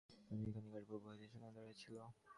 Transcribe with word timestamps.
আর 0.29 0.37
একখানি 0.41 0.69
গাড়ি 0.73 0.85
পূর্ব 0.89 1.03
হইতেই 1.05 1.29
সেখানে 1.31 1.51
দাঁড়াইয়া 1.55 1.75
ছিল। 1.81 1.95